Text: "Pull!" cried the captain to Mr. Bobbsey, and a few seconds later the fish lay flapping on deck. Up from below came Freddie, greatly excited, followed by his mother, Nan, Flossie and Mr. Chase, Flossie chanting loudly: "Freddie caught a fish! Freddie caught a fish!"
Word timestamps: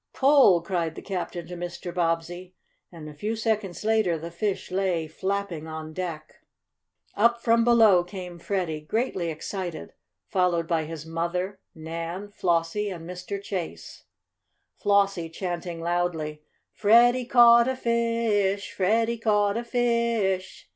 "Pull!" 0.13 0.63
cried 0.63 0.95
the 0.95 1.01
captain 1.03 1.45
to 1.45 1.55
Mr. 1.55 1.93
Bobbsey, 1.93 2.55
and 2.91 3.07
a 3.07 3.13
few 3.13 3.35
seconds 3.35 3.85
later 3.85 4.17
the 4.17 4.31
fish 4.31 4.71
lay 4.71 5.05
flapping 5.07 5.67
on 5.67 5.93
deck. 5.93 6.37
Up 7.13 7.39
from 7.43 7.63
below 7.63 8.03
came 8.03 8.39
Freddie, 8.39 8.81
greatly 8.81 9.29
excited, 9.29 9.93
followed 10.27 10.67
by 10.67 10.85
his 10.85 11.05
mother, 11.05 11.59
Nan, 11.75 12.29
Flossie 12.31 12.89
and 12.89 13.07
Mr. 13.07 13.39
Chase, 13.39 14.05
Flossie 14.75 15.29
chanting 15.29 15.81
loudly: 15.81 16.41
"Freddie 16.73 17.25
caught 17.27 17.67
a 17.67 17.75
fish! 17.75 18.71
Freddie 18.73 19.19
caught 19.19 19.55
a 19.55 19.63
fish!" 19.63 20.67